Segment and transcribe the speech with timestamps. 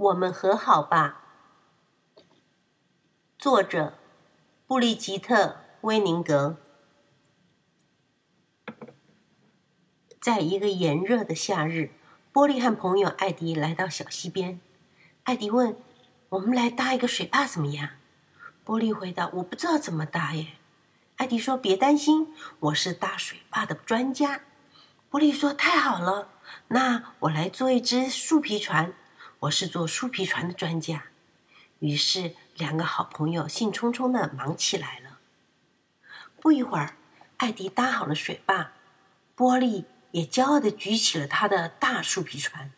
[0.00, 1.20] 我们和好吧。
[3.38, 3.92] 作者：
[4.66, 5.44] 布利吉特·
[5.82, 6.56] 威宁格。
[10.18, 11.90] 在一个炎热的夏日，
[12.32, 14.58] 波利和朋友艾迪来到小溪边。
[15.24, 15.76] 艾迪问
[16.30, 17.90] ：“我们来搭一个水坝怎么样？”
[18.64, 20.52] 波利回答：“我不知道怎么搭耶。”
[21.16, 24.40] 艾迪说：“别担心，我是搭水坝的专家。”
[25.10, 26.30] 波利说：“太好了，
[26.68, 28.94] 那我来做一只树皮船。
[29.40, 31.04] 我是做树皮船的专家。”
[31.80, 35.18] 于是，两个好朋友兴冲冲的忙起来了。
[36.40, 36.96] 不一会儿，
[37.38, 38.72] 艾迪搭好了水坝，
[39.34, 42.70] 波利也骄傲的举起了他的大树皮船。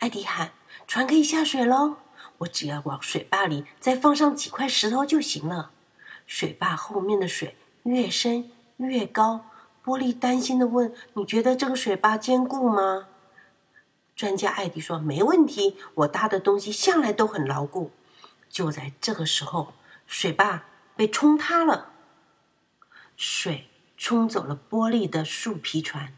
[0.00, 0.52] 艾迪喊
[0.86, 1.96] ：“船可以下水喽！
[2.38, 5.70] 我只要往水坝里再放上几块石头就行了。”
[6.26, 9.46] 水坝后面的水越深越高。
[9.82, 13.08] 波利担心的问：“你觉得这个水坝坚固吗？”
[14.16, 17.90] 专家艾迪说：“没问题，我搭的东西向来都很牢固。”
[18.48, 19.74] 就在这个时候，
[20.06, 20.64] 水坝
[20.96, 21.90] 被冲塌了，
[23.14, 23.68] 水
[23.98, 26.14] 冲走了玻璃的树皮船。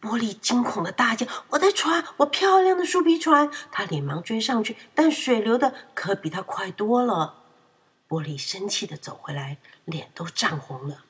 [0.00, 7.44] 玻璃惊恐的大叫：“我的船，我漂亮的树皮船！”他连忙追上去，但水流的可比他快多了。
[8.08, 11.04] 玻璃生气的走回来，脸都涨红了。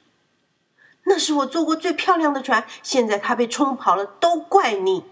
[1.05, 5.05] 那是我坐过最漂亮的船，现在它被冲跑了，都怪你！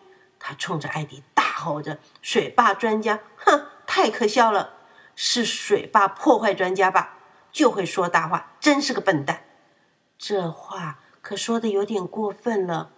[0.48, 4.74] 他冲着艾迪大吼着：“水坝专家，哼，太可笑了！”
[5.16, 7.14] 是水坝破坏专家吧？
[7.50, 9.42] 就会说大话，真是个笨蛋。
[10.16, 12.92] 这话可说的有点过分了。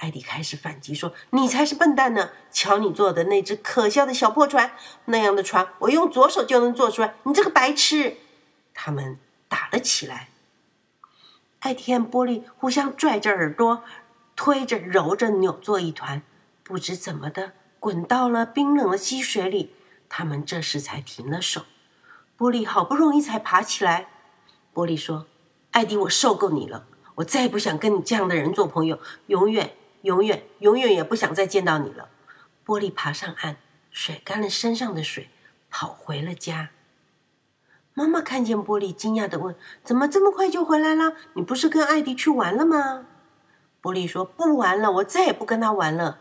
[0.00, 2.28] 艾迪开始反击说：“你才是笨蛋呢！
[2.50, 4.72] 瞧你做的那只可笑的小破船，
[5.06, 7.14] 那样的船我用左手就能做出来。
[7.22, 8.18] 你这个白痴！”
[8.74, 9.18] 他们
[9.48, 10.28] 打了起来。
[11.60, 13.82] 艾迪和波利互相拽着耳朵，
[14.36, 16.20] 推着、揉着，扭作一团，
[16.62, 19.74] 不知怎么的滚到了冰冷的溪水里。
[20.08, 21.62] 他们这时才停了手，
[22.36, 24.08] 波利好不容易才爬起来。
[24.74, 25.26] 波利说
[25.72, 32.10] ：“艾迪，我受够你了，我再也不想跟你这样的人做朋友，永远、永远、永远也不想再见到你了。”
[32.62, 33.56] 波利爬上岸，
[33.90, 35.30] 甩干了身上的水，
[35.70, 36.70] 跑回了家。
[37.94, 41.14] 妈妈看见波利，惊讶的问：“怎么这么快就回来了？
[41.34, 43.06] 你不是跟艾迪去玩了吗？”
[43.80, 46.20] 波利说：“不玩了，我再也不跟他玩了。”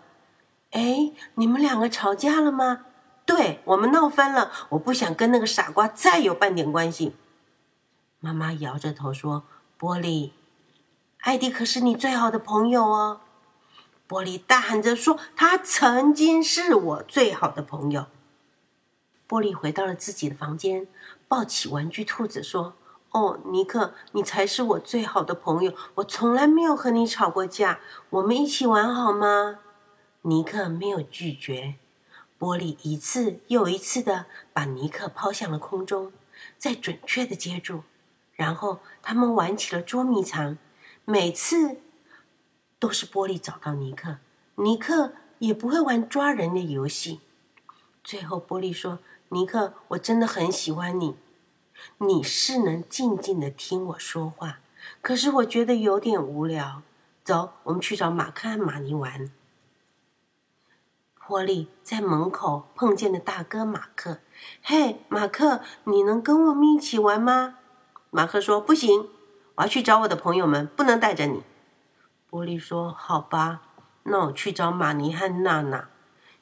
[0.71, 2.85] 哎，你们两个吵架了吗？
[3.25, 7.15] 对我们闹翻了，我不想跟那个傻瓜再有半点关系。
[8.19, 9.43] 妈妈摇着头说
[9.77, 10.33] ：“波利，
[11.21, 13.21] 艾迪可是你最好的朋友哦。”
[14.07, 18.07] 波利大喊着说：“他曾经是我最好的朋友。”
[19.27, 20.87] 波利回到了自己的房间，
[21.27, 22.73] 抱起玩具兔子说
[23.11, 29.59] ：“哦，尼克，你才是我最好的朋友，我从来没有和你吵过架，我们一起玩好吗？”
[30.23, 31.75] 尼克没有拒绝。
[32.39, 36.11] 玻璃一次又一次的把尼克抛向了空中，
[36.57, 37.83] 再准确的接住，
[38.33, 40.57] 然后他们玩起了捉迷藏。
[41.05, 41.77] 每次
[42.79, 44.17] 都是玻璃找到尼克，
[44.55, 47.19] 尼克也不会玩抓人的游戏。
[48.03, 48.99] 最后，玻璃说
[49.29, 51.15] ：“尼克，我真的很喜欢你，
[51.99, 54.59] 你是能静静的听我说话，
[55.01, 56.81] 可是我觉得有点无聊。
[57.23, 59.31] 走，我们去找马克和玛尼玩。”
[61.31, 64.17] 波利在门口碰见了大哥马克。
[64.61, 67.55] 嘿，马克，你能跟我们一起玩吗？
[68.09, 69.07] 马克说：“不行，
[69.55, 71.41] 我要去找我的朋友们，不能带着你。”
[72.29, 73.61] 波利说：“好吧，
[74.03, 75.87] 那我去找玛尼和娜娜。”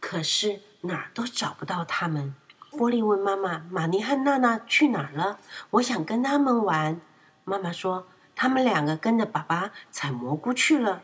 [0.01, 2.33] 可是哪儿都找不到他们。
[2.71, 5.37] 波利问妈妈：“玛尼和娜娜去哪儿了？
[5.69, 6.99] 我想跟他们玩。”
[7.45, 11.03] 妈妈说：“他们两个跟着爸爸采蘑菇去了。”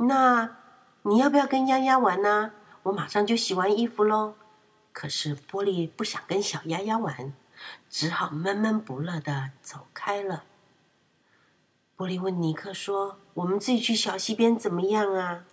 [0.00, 0.56] 那
[1.02, 2.52] 你要不要跟丫丫玩呢？
[2.84, 4.34] 我马上就洗完衣服喽，
[4.92, 7.34] 可是波利不想跟小丫丫玩，
[7.90, 10.44] 只好闷闷不乐的走开了。
[11.96, 15.44] 波利问尼克说：“我们自己去小溪边怎么样啊？”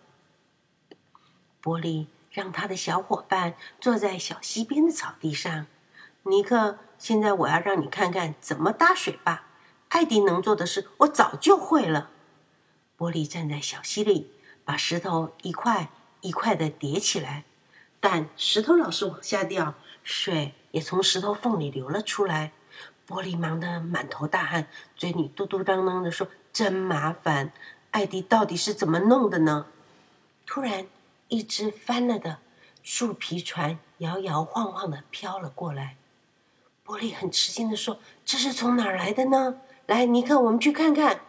[1.59, 5.65] 波利让他的小伙伴坐在小溪边的草地上。
[6.23, 9.43] 尼克，现在我要让你看看怎么搭水坝。
[9.89, 12.09] 艾迪能做的事，我早就会了。
[12.95, 14.31] 波利站在小溪里，
[14.63, 15.89] 把石头一块。
[16.25, 17.43] 一块的叠起来，
[17.99, 22.51] 但石头老是往下掉，水也从石头缝里流了出来。
[23.07, 27.51] 玻璃忙得满头大汗，嘴里嘟嘟囔囔的说：“真麻烦，
[27.91, 29.67] 艾迪到底是怎么弄的呢？”
[30.47, 30.87] 突然，
[31.27, 32.39] 一只翻了的
[32.81, 35.97] 树皮船摇摇晃晃的飘了过来。
[36.83, 41.21] 玻璃很吃惊的说：“这是从哪儿来的呢？”来，尼克，我们去看看。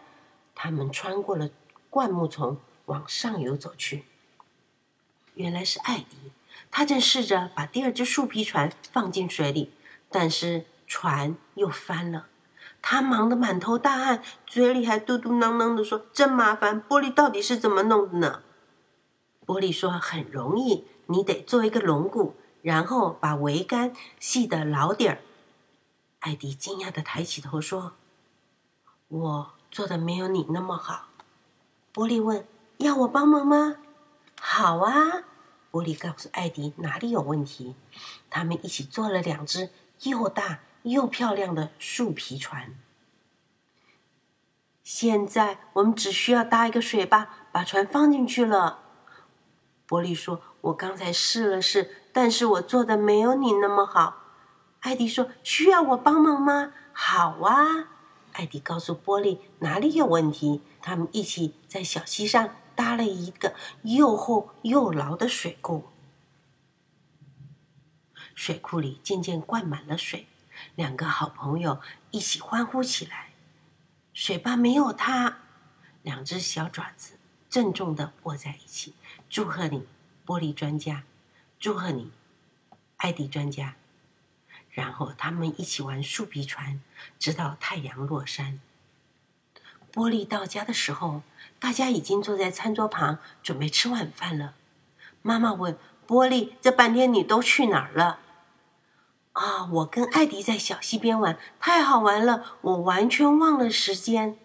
[0.55, 1.49] 他们穿过了
[1.91, 4.05] 灌木丛，往上游走去。
[5.37, 6.17] 原来是艾迪，
[6.71, 9.71] 他正试着把第二只树皮船放进水里，
[10.09, 12.27] 但是船又翻了。
[12.81, 18.41] 他忙得满头大汗，嘴里还嘟嘟囔囔的说：“真麻烦，玻璃到底是怎么弄的呢？”
[19.45, 25.19] 玻璃说：“很容易，你得做一个龙骨，然后把桅杆系得牢点儿。”
[26.21, 27.93] 艾迪惊讶的抬起头说
[29.07, 31.09] ：“我做的没有你那么好。”
[31.93, 32.47] 玻璃问
[32.77, 33.75] ：“要我帮忙吗
[34.39, 35.23] ？”“好啊。”
[35.71, 37.75] 玻璃告诉艾迪哪里有问题。
[38.29, 39.69] 他们一起做了两只
[40.03, 40.59] 又大。
[40.83, 42.73] 又漂亮的树皮船。
[44.83, 48.79] 现在我们只需要搭一个水坝，把船放进去了。
[49.85, 54.23] 波利说：“我刚才试了试，但是我做的没有你那么好。”
[54.81, 57.89] 艾迪说：“需要我帮忙吗？”“好啊。”
[58.31, 60.61] 艾迪告诉波利哪里有问题。
[60.81, 62.55] 他们一起在小溪上
[62.87, 63.53] 挖了一个
[63.83, 65.89] 又厚又牢的水库。
[68.33, 70.27] 水库里渐渐灌满了水。
[70.75, 71.81] 两个好朋友
[72.11, 73.31] 一起欢呼起来。
[74.13, 75.39] 水坝没有塌，
[76.01, 77.19] 两只小爪子
[77.49, 78.95] 郑重的握在一起。
[79.29, 79.85] 祝贺你，
[80.25, 81.03] 玻璃专家！
[81.59, 82.11] 祝贺你，
[82.95, 83.75] 艾迪专家！
[84.71, 86.81] 然后他们一起玩树皮船，
[87.19, 88.61] 直到太阳落山。
[89.93, 91.21] 玻璃到家的时候，
[91.59, 94.53] 大家已经坐在餐桌旁准备吃晚饭了。
[95.21, 98.19] 妈妈问玻璃：“这半天你都去哪儿了？”
[99.33, 99.69] 啊！
[99.71, 104.37] 我跟艾迪在小溪边玩，太好玩了，我完全忘了时间。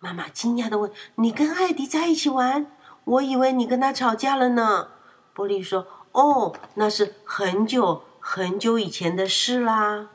[0.00, 2.66] 妈妈惊讶的问：“你跟艾迪在一起玩？
[3.04, 4.88] 我以为你跟他吵架了呢。”
[5.34, 10.08] 波利说：“哦，那是很久很久以前的事啦。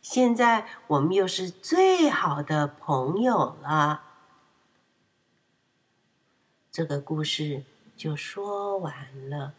[0.00, 4.04] 现在我们又是最好的朋友了。”
[6.72, 7.64] 这个故事
[7.96, 8.94] 就说完
[9.28, 9.54] 了。